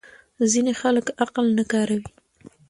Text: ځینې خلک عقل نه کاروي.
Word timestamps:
ځینې 0.51 0.73
خلک 0.81 1.05
عقل 1.23 1.45
نه 1.57 1.63
کاروي. 1.71 2.07